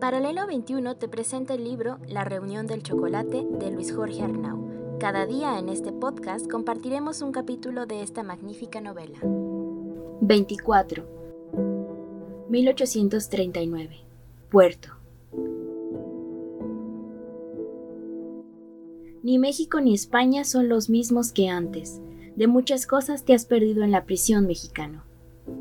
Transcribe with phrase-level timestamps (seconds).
[0.00, 4.96] Paralelo 21 te presenta el libro La reunión del chocolate de Luis Jorge Arnau.
[5.00, 9.18] Cada día en este podcast compartiremos un capítulo de esta magnífica novela.
[10.20, 11.04] 24.
[12.48, 13.96] 1839.
[14.48, 14.90] Puerto.
[19.24, 22.00] Ni México ni España son los mismos que antes.
[22.36, 25.02] De muchas cosas te has perdido en la prisión mexicano.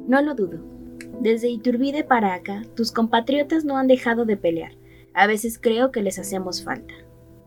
[0.08, 0.77] No lo dudo.
[1.22, 4.74] Desde Iturbide para acá, tus compatriotas no han dejado de pelear.
[5.14, 6.94] A veces creo que les hacemos falta.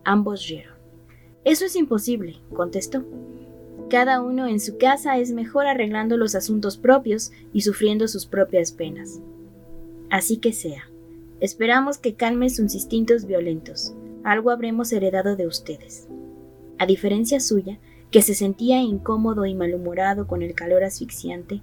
[0.03, 0.73] Ambos rieron.
[1.45, 3.03] Eso es imposible, contestó.
[3.89, 8.71] Cada uno en su casa es mejor arreglando los asuntos propios y sufriendo sus propias
[8.71, 9.19] penas.
[10.09, 10.89] Así que sea.
[11.39, 13.93] Esperamos que calmen sus instintos violentos.
[14.23, 16.07] Algo habremos heredado de ustedes.
[16.77, 17.79] A diferencia suya,
[18.11, 21.61] que se sentía incómodo y malhumorado con el calor asfixiante,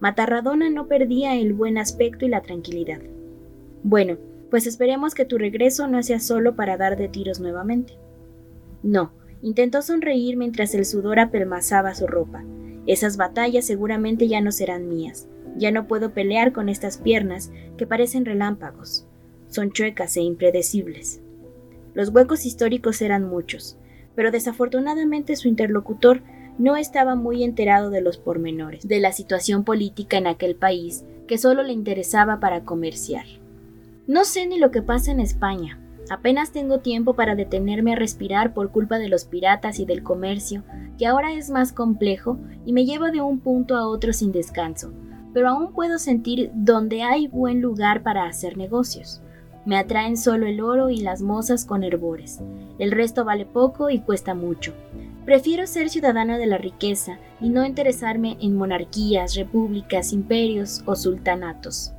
[0.00, 3.00] Matarradona no perdía el buen aspecto y la tranquilidad.
[3.82, 4.16] Bueno,
[4.50, 7.94] pues esperemos que tu regreso no sea solo para dar de tiros nuevamente.
[8.82, 12.42] No, intentó sonreír mientras el sudor apelmazaba su ropa.
[12.86, 15.28] Esas batallas seguramente ya no serán mías.
[15.56, 19.06] Ya no puedo pelear con estas piernas que parecen relámpagos.
[19.48, 21.20] Son chuecas e impredecibles.
[21.92, 23.76] Los huecos históricos eran muchos,
[24.14, 26.22] pero desafortunadamente su interlocutor
[26.60, 31.38] no estaba muy enterado de los pormenores de la situación política en aquel país que
[31.38, 33.24] solo le interesaba para comerciar.
[34.06, 35.80] No sé ni lo que pasa en España.
[36.10, 40.62] Apenas tengo tiempo para detenerme a respirar por culpa de los piratas y del comercio,
[40.98, 42.36] que ahora es más complejo
[42.66, 44.92] y me lleva de un punto a otro sin descanso,
[45.32, 49.22] pero aún puedo sentir donde hay buen lugar para hacer negocios.
[49.64, 52.40] Me atraen solo el oro y las mozas con herbores.
[52.78, 54.74] El resto vale poco y cuesta mucho.
[55.30, 61.92] Prefiero ser ciudadano de la riqueza y no interesarme en monarquías, repúblicas, imperios o sultanatos.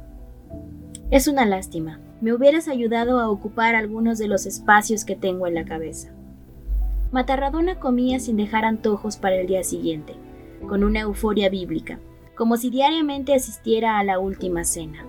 [1.12, 2.02] Es una lástima.
[2.20, 6.12] Me hubieras ayudado a ocupar algunos de los espacios que tengo en la cabeza.
[7.14, 10.14] Matarradona comía sin dejar antojos para el día siguiente,
[10.68, 12.02] con una euforia bíblica,
[12.36, 15.06] como si diariamente asistiera a la última cena.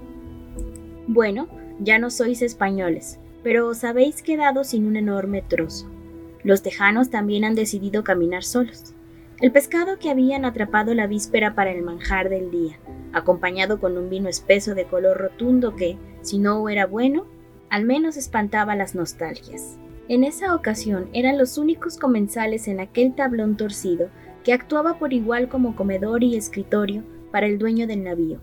[1.08, 1.48] Bueno,
[1.80, 5.90] ya no sois españoles, pero os habéis quedado sin un enorme trozo.
[6.44, 8.94] Los tejanos también han decidido caminar solos.
[9.40, 12.78] El pescado que habían atrapado la víspera para el manjar del día,
[13.12, 17.26] acompañado con un vino espeso de color rotundo que, si no era bueno,
[17.70, 19.78] al menos espantaba las nostalgias.
[20.08, 24.08] En esa ocasión eran los únicos comensales en aquel tablón torcido
[24.44, 28.38] que actuaba por igual como comedor y escritorio para el dueño del navío.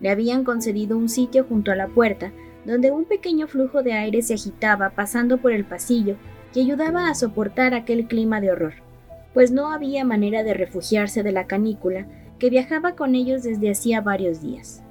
[0.00, 2.32] Le habían concedido un sitio junto a la puerta,
[2.64, 6.16] donde un pequeño flujo de aire se agitaba pasando por el pasillo
[6.54, 8.74] y ayudaba a soportar aquel clima de horror,
[9.34, 12.06] pues no había manera de refugiarse de la canícula
[12.38, 14.82] que viajaba con ellos desde hacía varios días.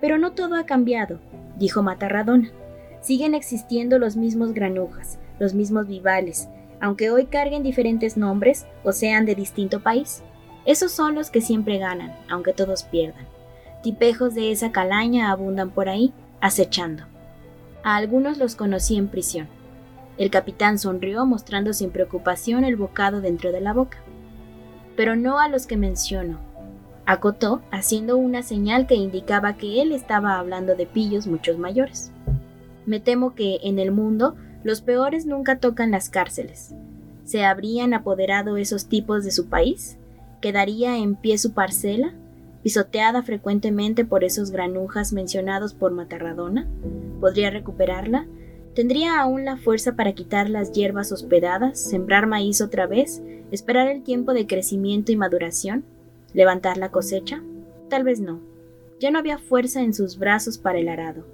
[0.00, 1.20] Pero no todo ha cambiado,
[1.58, 2.50] dijo Matarradona.
[3.00, 6.48] Siguen existiendo los mismos granujas, los mismos vivales,
[6.80, 10.22] aunque hoy carguen diferentes nombres o sean de distinto país.
[10.64, 13.26] Esos son los que siempre ganan, aunque todos pierdan.
[13.82, 17.04] Tipejos de esa calaña abundan por ahí, acechando.
[17.82, 19.48] A algunos los conocí en prisión.
[20.18, 23.98] El capitán sonrió mostrando sin preocupación el bocado dentro de la boca.
[24.96, 26.38] Pero no a los que menciono,
[27.06, 32.12] acotó haciendo una señal que indicaba que él estaba hablando de pillos muchos mayores.
[32.84, 34.34] Me temo que en el mundo
[34.64, 36.74] los peores nunca tocan las cárceles.
[37.24, 39.98] ¿Se habrían apoderado esos tipos de su país?
[40.40, 42.14] ¿Quedaría en pie su parcela,
[42.62, 46.68] pisoteada frecuentemente por esos granujas mencionados por Matarradona?
[47.20, 48.26] ¿Podría recuperarla?
[48.74, 54.02] ¿Tendría aún la fuerza para quitar las hierbas hospedadas, sembrar maíz otra vez, esperar el
[54.02, 55.84] tiempo de crecimiento y maduración,
[56.32, 57.42] levantar la cosecha?
[57.90, 58.40] Tal vez no.
[58.98, 61.26] Ya no había fuerza en sus brazos para el arado.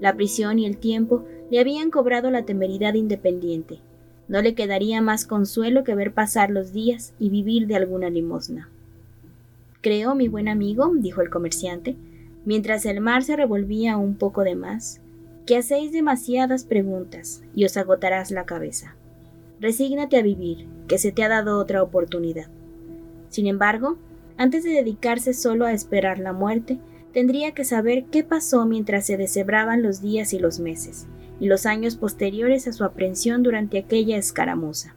[0.00, 3.80] La prisión y el tiempo le habían cobrado la temeridad independiente.
[4.28, 8.68] No le quedaría más consuelo que ver pasar los días y vivir de alguna limosna.
[9.80, 11.96] Creo, mi buen amigo, dijo el comerciante,
[12.44, 15.00] mientras el mar se revolvía un poco de más,
[15.46, 18.96] que hacéis demasiadas preguntas y os agotarás la cabeza.
[19.60, 22.48] Resígnate a vivir, que se te ha dado otra oportunidad.
[23.28, 23.96] Sin embargo,
[24.36, 26.78] antes de dedicarse solo a esperar la muerte,
[27.12, 31.06] tendría que saber qué pasó mientras se deshebraban los días y los meses,
[31.38, 34.96] y los años posteriores a su aprehensión durante aquella escaramuza.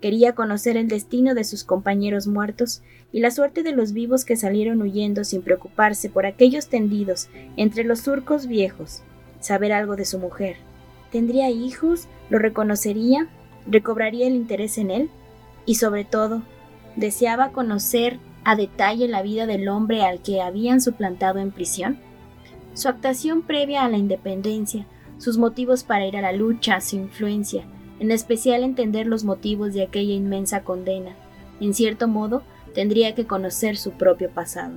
[0.00, 2.82] Quería conocer el destino de sus compañeros muertos
[3.12, 7.84] y la suerte de los vivos que salieron huyendo sin preocuparse por aquellos tendidos entre
[7.84, 9.02] los surcos viejos,
[9.46, 10.56] saber algo de su mujer.
[11.10, 12.08] ¿Tendría hijos?
[12.30, 13.28] ¿Lo reconocería?
[13.66, 15.10] ¿Recobraría el interés en él?
[15.64, 16.42] Y sobre todo,
[16.96, 21.98] deseaba conocer a detalle la vida del hombre al que habían suplantado en prisión.
[22.74, 24.86] Su actuación previa a la independencia
[25.18, 27.64] sus motivos para ir a la lucha, su influencia,
[28.00, 31.14] en especial entender los motivos de aquella inmensa condena.
[31.60, 32.42] En cierto modo,
[32.74, 34.74] tendría que conocer su propio pasado.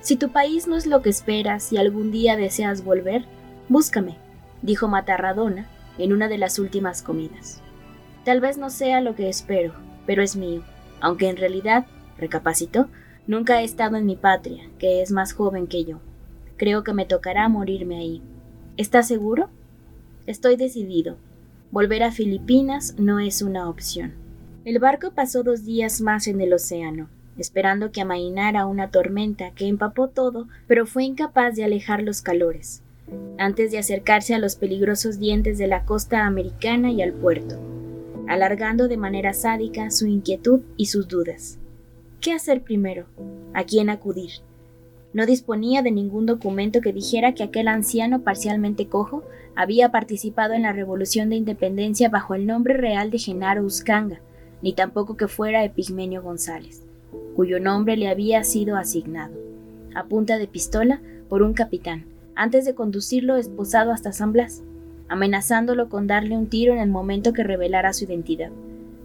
[0.00, 3.24] Si tu país no es lo que esperas y algún día deseas volver,
[3.68, 4.16] búscame,
[4.62, 5.68] dijo Matarradona
[5.98, 7.60] en una de las últimas comidas.
[8.24, 9.74] Tal vez no sea lo que espero,
[10.06, 10.62] pero es mío,
[11.00, 11.86] aunque en realidad,
[12.18, 12.88] recapacitó,
[13.26, 16.00] nunca he estado en mi patria, que es más joven que yo.
[16.56, 18.22] Creo que me tocará morirme ahí.
[18.76, 19.50] ¿Estás seguro?
[20.26, 21.16] Estoy decidido.
[21.70, 24.14] Volver a Filipinas no es una opción.
[24.64, 29.66] El barco pasó dos días más en el océano, esperando que amainara una tormenta que
[29.66, 32.83] empapó todo, pero fue incapaz de alejar los calores,
[33.38, 37.58] antes de acercarse a los peligrosos dientes de la costa americana y al puerto,
[38.28, 41.58] alargando de manera sádica su inquietud y sus dudas.
[42.20, 43.06] ¿Qué hacer primero?
[43.52, 44.30] ¿A quién acudir?
[45.12, 49.22] No disponía de ningún documento que dijera que aquel anciano parcialmente cojo
[49.54, 54.20] había participado en la Revolución de Independencia bajo el nombre real de Genaro Uscanga,
[54.62, 56.82] ni tampoco que fuera Epigmenio González,
[57.36, 59.34] cuyo nombre le había sido asignado,
[59.94, 62.06] a punta de pistola, por un capitán,
[62.36, 64.62] antes de conducirlo esposado hasta San Blas,
[65.08, 68.50] amenazándolo con darle un tiro en el momento que revelara su identidad,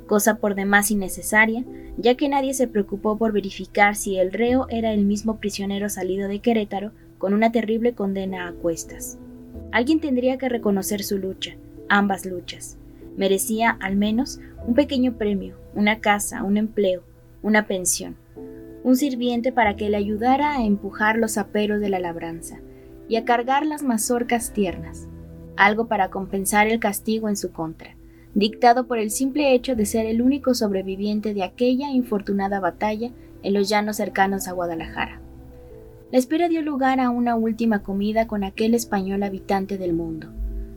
[0.07, 1.63] cosa por demás innecesaria,
[1.97, 6.27] ya que nadie se preocupó por verificar si el reo era el mismo prisionero salido
[6.27, 9.17] de Querétaro con una terrible condena a cuestas.
[9.71, 11.55] Alguien tendría que reconocer su lucha,
[11.89, 12.77] ambas luchas,
[13.17, 17.03] Merecía, al menos, un pequeño premio, una casa, un empleo,
[17.41, 18.15] una pensión,
[18.83, 22.61] un sirviente para que le ayudara a empujar los aperos de la labranza
[23.09, 25.09] y a cargar las mazorcas tiernas,
[25.57, 27.97] algo para compensar el castigo en su contra,
[28.33, 33.11] dictado por el simple hecho de ser el único sobreviviente de aquella infortunada batalla
[33.43, 35.19] en los llanos cercanos a Guadalajara.
[36.11, 40.31] La espera dio lugar a una última comida con aquel español habitante del mundo,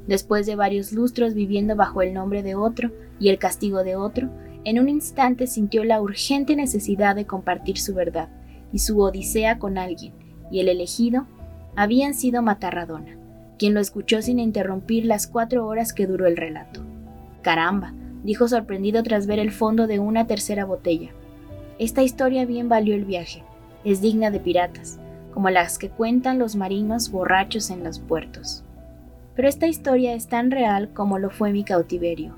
[0.07, 2.91] Después de varios lustros viviendo bajo el nombre de otro
[3.21, 4.31] y el castigo de otro,
[4.65, 8.29] en un instante sintió la urgente necesidad de compartir su verdad
[8.73, 10.13] y su odisea con alguien,
[10.51, 11.27] y el elegido
[11.77, 13.17] habían sido Matarradona,
[13.59, 16.83] quien lo escuchó sin interrumpir las cuatro horas que duró el relato.
[17.43, 17.93] Caramba,
[18.25, 21.11] dijo sorprendido tras ver el fondo de una tercera botella.
[21.79, 23.43] Esta historia bien valió el viaje,
[23.85, 24.99] es digna de piratas,
[25.33, 28.65] como las que cuentan los marinos borrachos en los puertos
[29.35, 32.35] pero esta historia es tan real como lo fue mi cautiverio.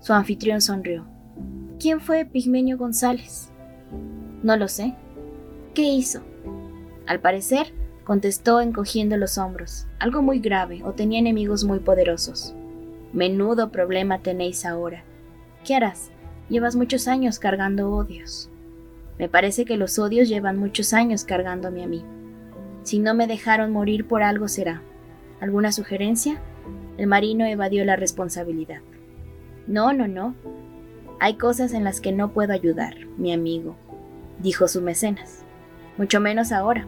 [0.00, 1.04] Su anfitrión sonrió.
[1.78, 3.50] ¿Quién fue Pigmenio González?
[4.42, 4.94] No lo sé.
[5.74, 6.22] ¿Qué hizo?
[7.06, 7.72] Al parecer,
[8.06, 12.54] contestó encogiendo los hombros, algo muy grave o tenía enemigos muy poderosos.
[13.12, 15.02] Menudo problema tenéis ahora.
[15.64, 16.12] ¿Qué harás?
[16.48, 18.48] Llevas muchos años cargando odios.
[19.18, 22.04] Me parece que los odios llevan muchos años cargándome a mí.
[22.84, 24.82] Si no me dejaron morir por algo será.
[25.40, 26.40] ¿Alguna sugerencia?
[26.98, 28.82] El marino evadió la responsabilidad.
[29.66, 30.36] No, no, no.
[31.18, 33.74] Hay cosas en las que no puedo ayudar, mi amigo,
[34.38, 35.42] dijo su mecenas.
[35.98, 36.86] Mucho menos ahora.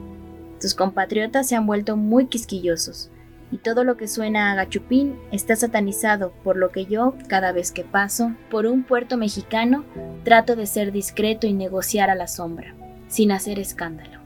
[0.60, 3.10] Tus compatriotas se han vuelto muy quisquillosos,
[3.50, 7.72] y todo lo que suena a gachupín está satanizado, por lo que yo, cada vez
[7.72, 9.84] que paso por un puerto mexicano,
[10.25, 12.75] trato de ser discreto y negociar a la sombra,
[13.08, 14.19] sin hacer escándalo.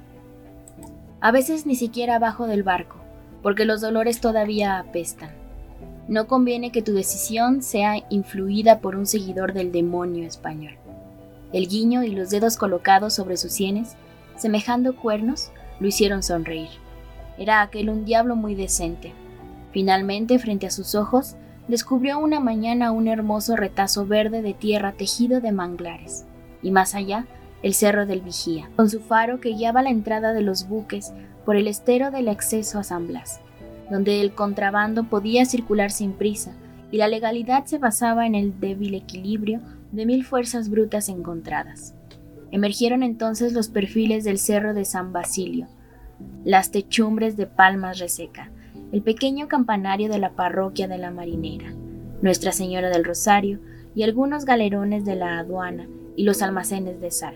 [1.21, 2.97] A veces ni siquiera abajo del barco,
[3.43, 5.31] porque los dolores todavía apestan.
[6.09, 10.75] No conviene que tu decisión sea influida por un seguidor del demonio español.
[11.53, 13.95] El guiño y los dedos colocados sobre sus sienes,
[14.37, 16.71] semejando cuernos, lo hicieron sonreír.
[17.37, 19.13] Era aquel un diablo muy decente.
[19.73, 21.37] Finalmente, frente a sus ojos,
[21.67, 26.25] descubrió una mañana un hermoso retazo verde de tierra tejido de manglares,
[26.63, 27.27] y más allá,
[27.63, 31.13] el cerro del Vigía, con su faro que guiaba la entrada de los buques
[31.45, 33.41] por el estero del acceso a San Blas,
[33.91, 36.53] donde el contrabando podía circular sin prisa
[36.91, 39.61] y la legalidad se basaba en el débil equilibrio
[39.91, 41.95] de mil fuerzas brutas encontradas.
[42.53, 45.69] Emergieron entonces los perfiles del cerro de San Basilio,
[46.45, 48.51] las techumbres de palmas reseca,
[48.93, 51.73] el pequeño campanario de la parroquia de la Marinera,
[52.21, 53.59] Nuestra Señora del Rosario
[53.95, 57.35] y algunos galerones de la aduana y los almacenes de sal.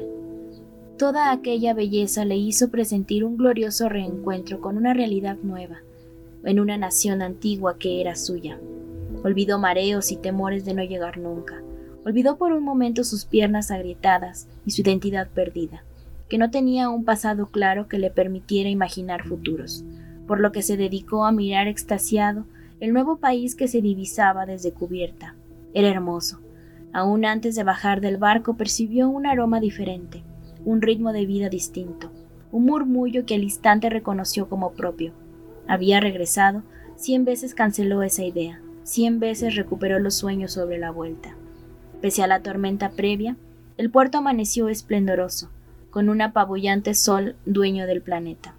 [0.99, 5.78] Toda aquella belleza le hizo presentir un glorioso reencuentro con una realidad nueva,
[6.44, 8.58] en una nación antigua que era suya.
[9.25, 11.62] Olvidó mareos y temores de no llegar nunca.
[12.06, 15.82] Olvidó por un momento sus piernas agrietadas y su identidad perdida,
[16.28, 19.84] que no tenía un pasado claro que le permitiera imaginar futuros,
[20.28, 22.46] por lo que se dedicó a mirar extasiado
[22.78, 25.34] el nuevo país que se divisaba desde cubierta.
[25.75, 26.38] Era hermoso.
[26.92, 30.22] Aún antes de bajar del barco percibió un aroma diferente,
[30.64, 32.12] un ritmo de vida distinto,
[32.52, 35.12] un murmullo que al instante reconoció como propio.
[35.66, 36.62] Había regresado
[36.94, 41.34] cien veces canceló esa idea, cien veces recuperó los sueños sobre la vuelta.
[42.00, 43.36] Pese a la tormenta previa,
[43.78, 45.50] el puerto amaneció esplendoroso,
[45.90, 48.54] con un apabullante sol dueño del planeta.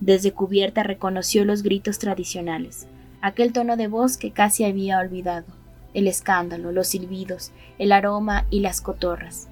[0.00, 2.86] Desde cubierta reconoció los gritos tradicionales,
[3.20, 5.46] aquel tono de voz que casi había olvidado,
[5.94, 9.48] el escándalo, los silbidos, el aroma y las cotorras.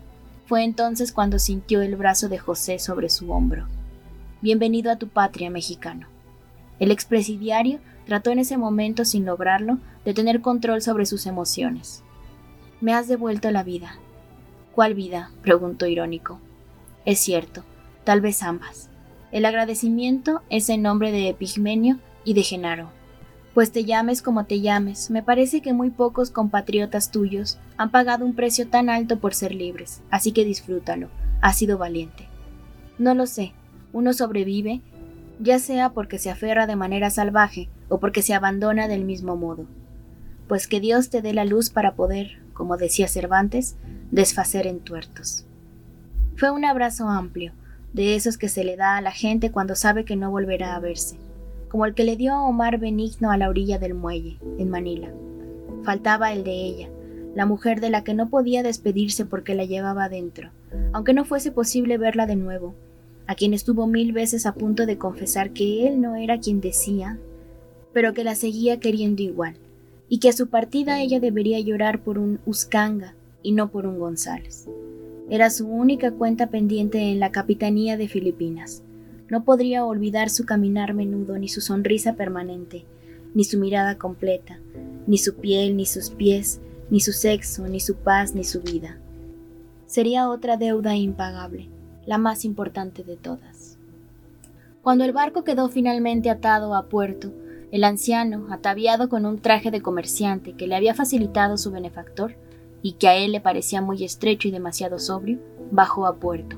[0.46, 3.66] Fue entonces cuando sintió el brazo de José sobre su hombro.
[4.40, 6.08] Bienvenido a tu patria, mexicano.
[6.80, 12.02] El expresidiario trató en ese momento, sin lograrlo, de tener control sobre sus emociones.
[12.82, 13.94] Me has devuelto la vida.
[14.74, 15.30] ¿Cuál vida?
[15.40, 16.40] preguntó irónico.
[17.04, 17.62] Es cierto,
[18.02, 18.90] tal vez ambas.
[19.30, 22.90] El agradecimiento es en nombre de Epigmenio y de Genaro.
[23.54, 28.24] Pues te llames como te llames, me parece que muy pocos compatriotas tuyos han pagado
[28.24, 31.08] un precio tan alto por ser libres, así que disfrútalo,
[31.40, 32.26] has sido valiente.
[32.98, 33.52] No lo sé,
[33.92, 34.80] uno sobrevive,
[35.38, 39.66] ya sea porque se aferra de manera salvaje o porque se abandona del mismo modo.
[40.48, 43.76] Pues que Dios te dé la luz para poder, como decía Cervantes,
[44.11, 45.44] desfacer en tuertos.
[46.37, 47.52] Fue un abrazo amplio,
[47.92, 50.80] de esos que se le da a la gente cuando sabe que no volverá a
[50.80, 51.16] verse
[51.73, 55.09] como el que le dio Omar Benigno a la orilla del muelle, en Manila.
[55.85, 56.90] Faltaba el de ella,
[57.35, 60.50] la mujer de la que no podía despedirse porque la llevaba dentro,
[60.92, 62.75] aunque no fuese posible verla de nuevo,
[63.26, 67.18] a quien estuvo mil veces a punto de confesar que él no era quien decía,
[67.94, 69.54] pero que la seguía queriendo igual,
[70.12, 73.99] y que a su partida ella debería llorar por un Uscanga y no por un
[73.99, 74.69] González.
[75.31, 78.83] Era su única cuenta pendiente en la capitanía de Filipinas,
[79.31, 82.85] no podría olvidar su caminar menudo, ni su sonrisa permanente,
[83.33, 84.61] ni su mirada completa,
[85.07, 88.99] ni su piel, ni sus pies, ni su sexo, ni su paz, ni su vida.
[89.87, 91.71] Sería otra deuda impagable,
[92.04, 93.78] la más importante de todas.
[94.83, 97.33] Cuando el barco quedó finalmente atado a puerto,
[97.72, 102.36] el anciano, ataviado con un traje de comerciante que le había facilitado su benefactor,
[102.82, 106.56] y que a él le parecía muy estrecho y demasiado sobrio, bajó a puerto.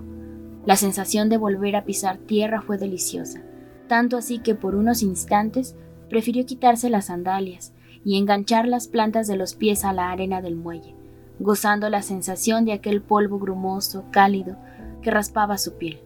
[0.66, 3.42] La sensación de volver a pisar tierra fue deliciosa,
[3.86, 5.76] tanto así que por unos instantes
[6.10, 7.72] prefirió quitarse las sandalias
[8.04, 10.96] y enganchar las plantas de los pies a la arena del muelle,
[11.38, 14.56] gozando la sensación de aquel polvo grumoso, cálido,
[15.00, 16.00] que raspaba su piel.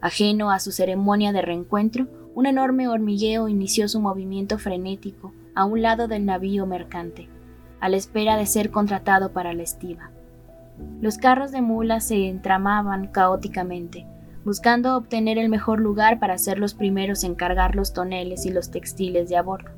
[0.00, 5.82] Ajeno a su ceremonia de reencuentro, un enorme hormigueo inició su movimiento frenético a un
[5.82, 7.28] lado del navío mercante,
[7.80, 10.10] a la espera de ser contratado para la estiva.
[11.00, 14.06] Los carros de mulas se entramaban caóticamente,
[14.44, 18.70] buscando obtener el mejor lugar para ser los primeros en cargar los toneles y los
[18.70, 19.70] textiles de a bordo,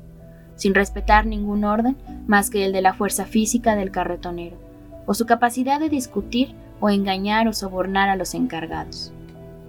[0.55, 4.57] sin respetar ningún orden más que el de la fuerza física del carretonero,
[5.05, 9.11] o su capacidad de discutir o engañar o sobornar a los encargados.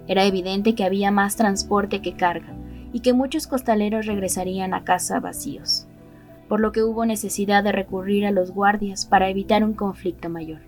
[0.07, 2.54] Era evidente que había más transporte que carga,
[2.95, 5.85] y que muchos costaleros regresarían a casa vacíos,
[6.47, 10.61] por lo que hubo necesidad de recurrir a los guardias para evitar un conflicto mayor.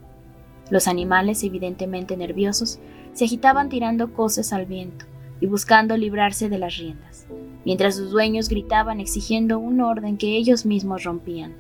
[0.70, 2.80] Los animales, evidentemente nerviosos,
[3.14, 5.06] se agitaban tirando cosas al viento
[5.40, 7.28] y buscando librarse de las riendas,
[7.64, 11.54] mientras sus dueños gritaban exigiendo un orden que ellos mismos rompían.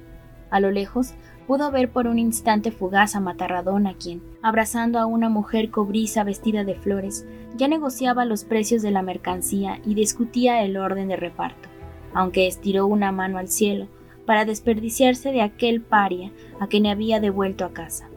[0.49, 1.13] A lo lejos,
[1.47, 6.65] pudo ver por un instante fugaz a Matarradona quien, abrazando a una mujer cobriza vestida
[6.65, 7.25] de flores,
[7.55, 11.69] ya negociaba los precios de la mercancía y discutía el orden de reparto,
[12.13, 13.87] aunque estiró una mano al cielo
[14.25, 18.09] para desperdiciarse de aquel paria a quien había devuelto a casa.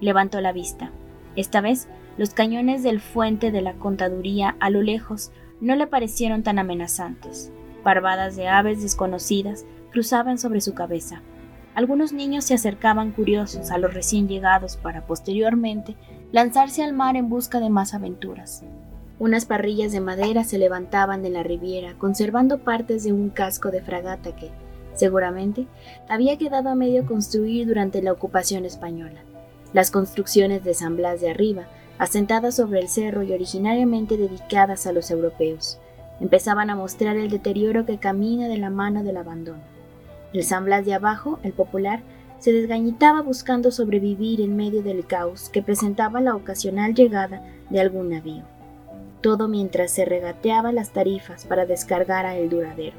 [0.00, 0.92] Levantó la vista.
[1.34, 6.44] Esta vez, los cañones del fuente de la contaduría a lo lejos no le parecieron
[6.44, 7.52] tan amenazantes.
[7.82, 11.22] Parvadas de aves desconocidas cruzaban sobre su cabeza.
[11.80, 15.96] Algunos niños se acercaban curiosos a los recién llegados para posteriormente
[16.30, 18.62] lanzarse al mar en busca de más aventuras.
[19.18, 23.80] Unas parrillas de madera se levantaban de la riviera, conservando partes de un casco de
[23.80, 24.50] fragata que,
[24.92, 25.68] seguramente,
[26.06, 29.22] había quedado a medio construir durante la ocupación española.
[29.72, 31.64] Las construcciones de San Blas de Arriba,
[31.96, 35.78] asentadas sobre el cerro y originariamente dedicadas a los europeos,
[36.20, 39.79] empezaban a mostrar el deterioro que camina de la mano del abandono.
[40.32, 42.02] El San Blas de abajo, el popular,
[42.38, 48.10] se desgañitaba buscando sobrevivir en medio del caos que presentaba la ocasional llegada de algún
[48.10, 48.44] navío.
[49.20, 52.96] Todo mientras se regateaba las tarifas para descargar a el duradero.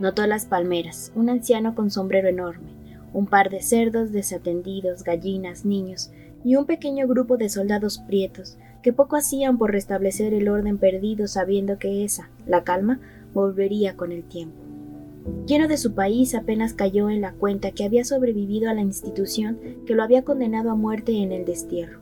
[0.00, 2.72] Notó las palmeras, un anciano con sombrero enorme,
[3.12, 6.10] un par de cerdos desatendidos, gallinas, niños
[6.42, 11.28] y un pequeño grupo de soldados prietos que poco hacían por restablecer el orden perdido
[11.28, 12.98] sabiendo que esa, la calma,
[13.34, 14.69] volvería con el tiempo.
[15.46, 19.58] Lleno de su país, apenas cayó en la cuenta que había sobrevivido a la institución
[19.86, 22.00] que lo había condenado a muerte en el destierro.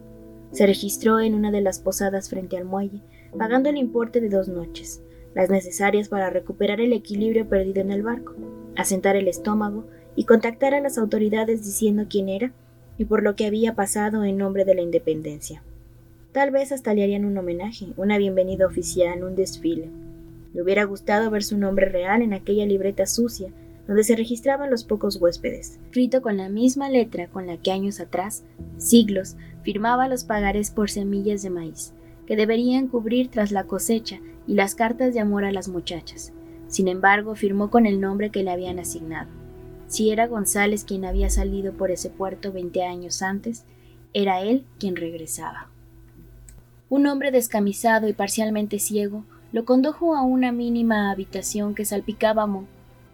[0.52, 3.02] Se registró en una de las posadas frente al muelle,
[3.36, 5.02] pagando el importe de dos noches,
[5.34, 8.34] las necesarias para recuperar el equilibrio perdido en el barco,
[8.76, 12.52] asentar el estómago y contactar a las autoridades diciendo quién era
[12.96, 15.62] y por lo que había pasado en nombre de la independencia.
[16.32, 19.90] Tal vez hasta le harían un homenaje, una bienvenida oficial, un desfile.
[20.54, 23.52] Le hubiera gustado ver su nombre real en aquella libreta sucia
[23.88, 28.00] donde se registraban los pocos huéspedes, escrito con la misma letra con la que años
[28.00, 28.44] atrás,
[28.76, 31.94] siglos, firmaba los pagares por semillas de maíz,
[32.26, 36.34] que deberían cubrir tras la cosecha y las cartas de amor a las muchachas.
[36.68, 39.30] Sin embargo, firmó con el nombre que le habían asignado.
[39.86, 43.64] Si era González quien había salido por ese puerto veinte años antes,
[44.12, 45.70] era él quien regresaba.
[46.90, 52.66] Un hombre descamisado y parcialmente ciego lo condujo a una mínima habitación que salpicaba moho,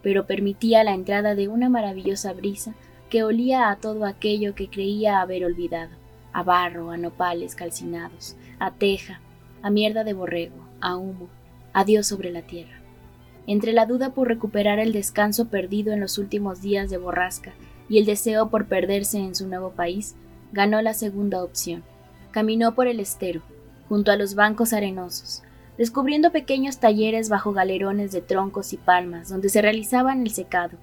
[0.02, 2.74] pero permitía la entrada de una maravillosa brisa
[3.08, 5.92] que olía a todo aquello que creía haber olvidado,
[6.32, 9.20] a barro, a nopales calcinados, a teja,
[9.62, 11.28] a mierda de borrego, a humo,
[11.72, 12.80] a Dios sobre la tierra.
[13.46, 17.52] Entre la duda por recuperar el descanso perdido en los últimos días de borrasca
[17.88, 20.16] y el deseo por perderse en su nuevo país,
[20.52, 21.84] ganó la segunda opción.
[22.32, 23.42] Caminó por el estero,
[23.88, 25.42] junto a los bancos arenosos,
[25.78, 30.78] descubriendo pequeños talleres bajo galerones de troncos y palmas donde se realizaban el secado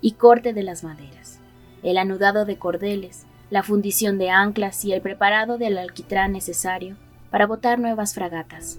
[0.00, 1.40] y corte de las maderas,
[1.82, 6.96] el anudado de cordeles, la fundición de anclas y el preparado del alquitrán necesario
[7.30, 8.78] para botar nuevas fragatas.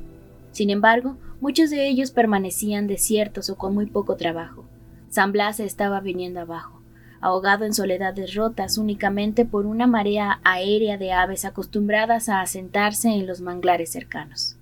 [0.52, 4.66] Sin embargo, muchos de ellos permanecían desiertos o con muy poco trabajo.
[5.10, 6.82] San Blas estaba viniendo abajo,
[7.22, 13.28] ahogado en soledades rotas únicamente por una marea aérea de aves acostumbradas a asentarse en
[13.28, 14.57] los manglares cercanos.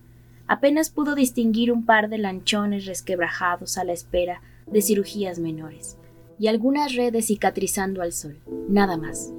[0.48, 5.98] Apenas pudo distinguir un par de lanchones resquebrajados a la espera de cirugías menores,
[6.38, 8.38] y algunas redes cicatrizando al sol,
[8.70, 9.34] nada más.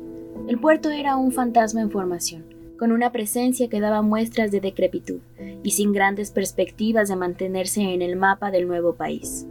[0.49, 2.45] El puerto era un fantasma en formación,
[2.77, 5.21] con una presencia que daba muestras de decrepitud
[5.63, 9.47] y sin grandes perspectivas de mantenerse en el mapa del nuevo país.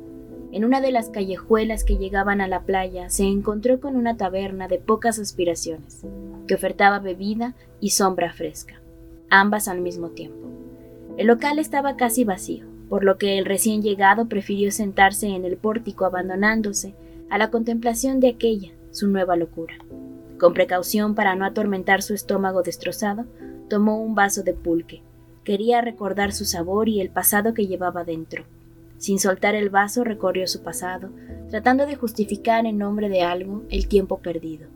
[0.51, 4.67] En una de las callejuelas que llegaban a la playa se encontró con una taberna
[4.67, 6.01] de pocas aspiraciones,
[6.47, 8.75] que ofertaba bebida y sombra fresca,
[9.29, 10.54] ambas al mismo tiempo.
[11.17, 15.55] El local estaba casi vacío, por lo que el recién llegado prefirió sentarse en el
[15.55, 16.93] pórtico abandonándose
[17.29, 19.75] a la contemplación de aquella, su nueva locura.
[20.37, 23.25] Con precaución para no atormentar su estómago destrozado,
[23.69, 25.01] tomó un vaso de pulque.
[25.45, 28.43] Quería recordar su sabor y el pasado que llevaba dentro.
[28.97, 31.11] Sin soltar el vaso recorrió su pasado,
[31.49, 34.67] tratando de justificar en nombre de algo el tiempo perdido.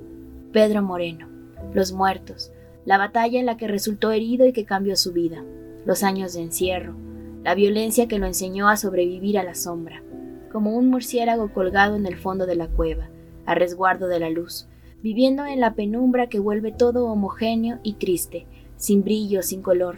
[0.54, 1.28] Pedro Moreno,
[1.74, 2.52] los muertos,
[2.86, 5.44] la batalla en la que resultó herido y que cambió su vida,
[5.86, 6.96] los años de encierro,
[7.44, 10.04] la violencia que lo enseñó a sobrevivir a la sombra,
[10.52, 13.10] como un murciélago colgado en el fondo de la cueva,
[13.46, 14.68] a resguardo de la luz,
[15.02, 19.98] viviendo en la penumbra que vuelve todo homogéneo y triste, sin brillo, sin color.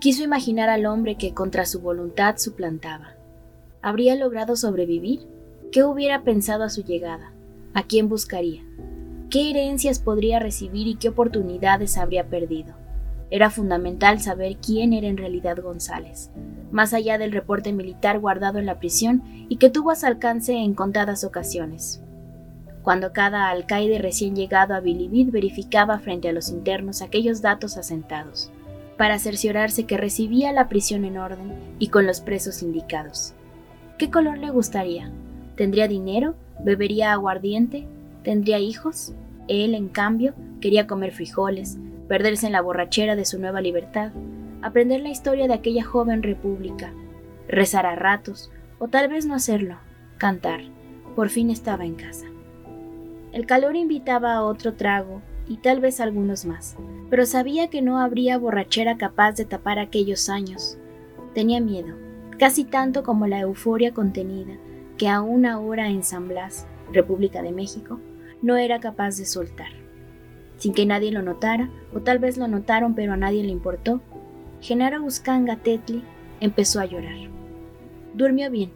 [0.00, 3.14] Quiso imaginar al hombre que contra su voluntad suplantaba.
[3.82, 5.20] ¿Habría logrado sobrevivir?
[5.72, 7.32] ¿Qué hubiera pensado a su llegada?
[7.74, 8.62] ¿A quién buscaría?
[9.28, 12.74] ¿Qué herencias podría recibir y qué oportunidades habría perdido?
[13.30, 16.30] Era fundamental saber quién era en realidad González,
[16.70, 20.52] más allá del reporte militar guardado en la prisión y que tuvo a su alcance
[20.52, 22.02] en contadas ocasiones
[22.82, 28.50] cuando cada alcaide recién llegado a Bilibid verificaba frente a los internos aquellos datos asentados,
[28.96, 33.34] para cerciorarse que recibía la prisión en orden y con los presos indicados.
[33.98, 35.10] ¿Qué color le gustaría?
[35.56, 36.34] ¿Tendría dinero?
[36.64, 37.86] ¿Bebería aguardiente?
[38.24, 39.12] ¿Tendría hijos?
[39.48, 41.78] Él, en cambio, quería comer frijoles,
[42.10, 44.10] perderse en la borrachera de su nueva libertad,
[44.62, 46.92] aprender la historia de aquella joven república,
[47.46, 49.76] rezar a ratos, o tal vez no hacerlo,
[50.18, 50.60] cantar.
[51.14, 52.26] Por fin estaba en casa.
[53.30, 56.76] El calor invitaba a otro trago y tal vez algunos más,
[57.10, 60.78] pero sabía que no habría borrachera capaz de tapar aquellos años.
[61.32, 61.94] Tenía miedo,
[62.40, 64.54] casi tanto como la euforia contenida
[64.98, 68.00] que aún ahora en San Blas, República de México,
[68.42, 69.79] no era capaz de soltar.
[70.60, 74.02] Sin que nadie lo notara, o tal vez lo notaron pero a nadie le importó,
[74.60, 76.04] Genaro Uscanga Tetli
[76.38, 77.16] empezó a llorar.
[78.12, 78.70] Durmió bien,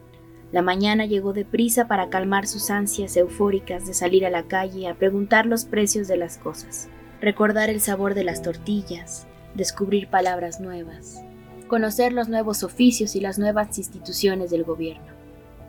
[0.50, 4.94] la mañana llegó deprisa para calmar sus ansias eufóricas de salir a la calle a
[4.94, 6.88] preguntar los precios de las cosas,
[7.20, 11.22] recordar el sabor de las tortillas, descubrir palabras nuevas,
[11.68, 15.12] conocer los nuevos oficios y las nuevas instituciones del gobierno.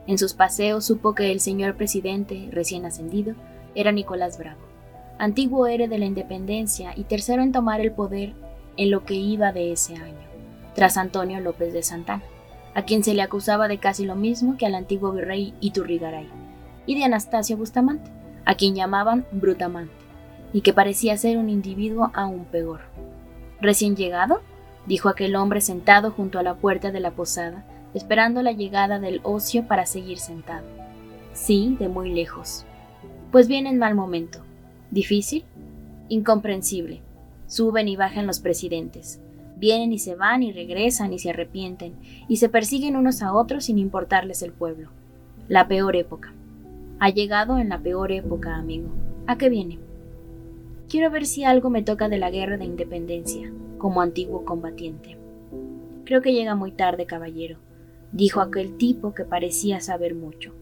[0.08, 3.36] En sus paseos supo que el señor presidente, recién ascendido,
[3.73, 4.62] era Nicolás Bravo,
[5.17, 8.34] antiguo héroe de la independencia y tercero en tomar el poder
[8.78, 10.28] en lo que iba de ese año,
[10.73, 12.23] tras Antonio López de Santana
[12.75, 16.30] a quien se le acusaba de casi lo mismo que al antiguo virrey Iturrigaray,
[16.86, 18.12] y de Anastasio Bustamante,
[18.43, 19.93] a quien llamaban Brutamante,
[20.51, 22.82] y que parecía ser un individuo aún peor.
[23.62, 24.41] ¿Recién llegado?
[24.86, 29.21] dijo aquel hombre sentado junto a la puerta de la posada, esperando la llegada del
[29.23, 30.67] ocio para seguir sentado.
[31.34, 32.65] Sí, de muy lejos.
[33.32, 34.39] Pues viene en mal momento.
[34.95, 35.43] ¿Difícil?
[36.08, 37.01] Incomprensible.
[37.47, 39.19] Suben y bajan los presidentes.
[39.58, 41.95] Vienen y se van y regresan y se arrepienten,
[42.29, 44.91] y se persiguen unos a otros sin importarles el pueblo.
[45.49, 46.34] La peor época.
[46.99, 48.88] Ha llegado en la peor época, amigo.
[49.27, 49.79] ¿A qué viene?
[50.88, 55.17] Quiero ver si algo me toca de la guerra de independencia, como antiguo combatiente.
[56.05, 57.58] Creo que llega muy tarde, caballero,
[58.13, 60.53] dijo aquel tipo que parecía saber mucho.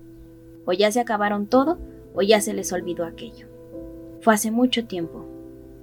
[0.65, 1.77] O ya se acabaron todo,
[2.15, 3.52] o ya se les olvidó aquello.
[4.23, 5.25] Fue hace mucho tiempo.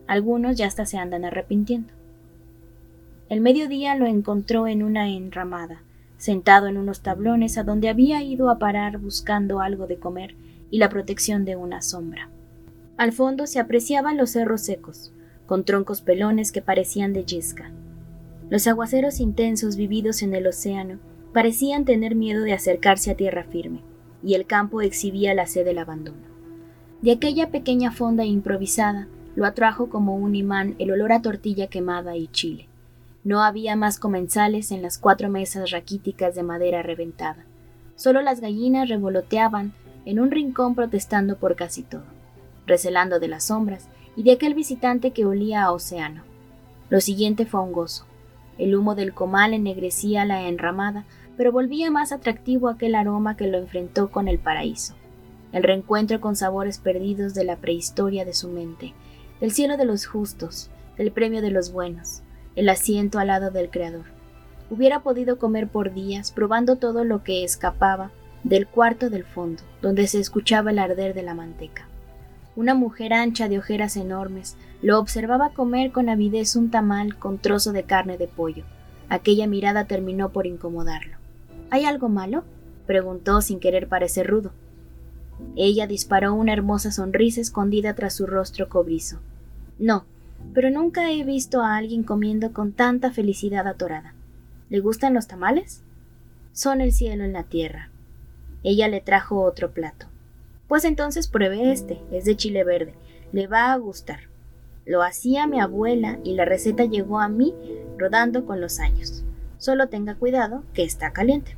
[0.06, 1.92] Algunos ya hasta se andan arrepintiendo.
[3.28, 5.82] El mediodía lo encontró en una enramada,
[6.16, 10.36] sentado en unos tablones a donde había ido a parar buscando algo de comer
[10.70, 12.30] y la protección de una sombra.
[12.96, 15.12] Al fondo se apreciaban los cerros secos,
[15.44, 17.70] con troncos pelones que parecían de yesca.
[18.48, 20.98] Los aguaceros intensos vividos en el océano
[21.34, 23.82] parecían tener miedo de acercarse a tierra firme,
[24.22, 26.29] y el campo exhibía la sed del abandono.
[27.02, 32.14] De aquella pequeña fonda improvisada lo atrajo como un imán el olor a tortilla quemada
[32.16, 32.68] y chile.
[33.24, 37.44] No había más comensales en las cuatro mesas raquíticas de madera reventada.
[37.96, 39.72] Solo las gallinas revoloteaban
[40.04, 42.04] en un rincón protestando por casi todo,
[42.66, 46.22] recelando de las sombras y de aquel visitante que olía a océano.
[46.90, 48.04] Lo siguiente fue un gozo.
[48.58, 51.06] El humo del comal ennegrecía la enramada,
[51.38, 54.94] pero volvía más atractivo aquel aroma que lo enfrentó con el paraíso.
[55.52, 58.94] El reencuentro con sabores perdidos de la prehistoria de su mente,
[59.40, 62.22] del cielo de los justos, del premio de los buenos,
[62.56, 64.04] el asiento al lado del Creador.
[64.70, 68.12] Hubiera podido comer por días, probando todo lo que escapaba
[68.44, 71.86] del cuarto del fondo, donde se escuchaba el arder de la manteca.
[72.56, 77.72] Una mujer ancha de ojeras enormes lo observaba comer con avidez un tamal con trozo
[77.72, 78.64] de carne de pollo.
[79.08, 81.16] Aquella mirada terminó por incomodarlo.
[81.70, 82.44] ¿Hay algo malo?
[82.86, 84.52] preguntó sin querer parecer rudo.
[85.56, 89.18] Ella disparó una hermosa sonrisa escondida tras su rostro cobrizo.
[89.78, 90.04] No,
[90.54, 94.14] pero nunca he visto a alguien comiendo con tanta felicidad atorada.
[94.68, 95.82] ¿Le gustan los tamales?
[96.52, 97.90] Son el cielo en la tierra.
[98.62, 100.06] Ella le trajo otro plato.
[100.68, 102.94] Pues entonces pruebe este, es de chile verde,
[103.32, 104.20] le va a gustar.
[104.86, 107.54] Lo hacía mi abuela y la receta llegó a mí
[107.98, 109.24] rodando con los años.
[109.58, 111.56] Solo tenga cuidado que está caliente.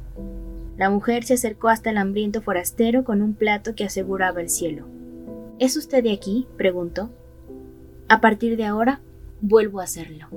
[0.77, 4.87] La mujer se acercó hasta el hambriento forastero con un plato que aseguraba el cielo.
[5.59, 6.47] ¿Es usted de aquí?
[6.57, 7.11] preguntó.
[8.09, 9.01] A partir de ahora,
[9.41, 10.29] vuelvo a hacerlo.